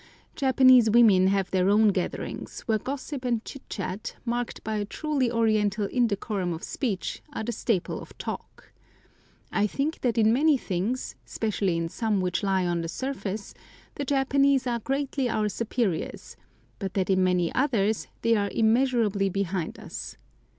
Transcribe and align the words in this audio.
Japanese 0.35 0.89
women 0.89 1.27
have 1.27 1.51
their 1.51 1.69
own 1.69 1.89
gatherings, 1.89 2.61
where 2.61 2.79
gossip 2.79 3.23
and 3.23 3.45
chit 3.45 3.61
chat, 3.69 4.15
marked 4.25 4.63
by 4.63 4.77
a 4.77 4.83
truly 4.85 5.29
Oriental 5.31 5.85
indecorum 5.87 6.53
of 6.55 6.63
speech, 6.63 7.21
are 7.33 7.43
the 7.43 7.51
staple 7.51 8.01
of 8.01 8.17
talk. 8.17 8.71
I 9.51 9.67
think 9.67 10.01
that 10.01 10.17
in 10.17 10.33
many 10.33 10.57
things, 10.57 11.13
specially 11.23 11.77
in 11.77 11.87
some 11.87 12.19
which 12.19 12.41
lie 12.41 12.65
on 12.65 12.81
the 12.81 12.89
surface, 12.89 13.53
the 13.93 14.03
Japanese 14.03 14.65
are 14.65 14.79
greatly 14.79 15.29
our 15.29 15.47
superiors, 15.49 16.35
but 16.79 16.95
that 16.95 17.11
in 17.11 17.23
many 17.23 17.53
others 17.53 18.07
they 18.23 18.35
are 18.35 18.49
immeasurably 18.51 19.29
behind 19.29 19.77
us. 19.77 20.17